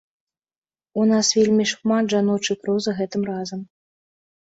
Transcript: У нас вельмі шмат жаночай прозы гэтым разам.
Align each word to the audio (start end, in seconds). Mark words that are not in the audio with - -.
У 1.01 1.03
нас 1.11 1.27
вельмі 1.41 1.69
шмат 1.73 2.03
жаночай 2.17 2.61
прозы 2.67 2.99
гэтым 3.03 3.33
разам. 3.33 3.59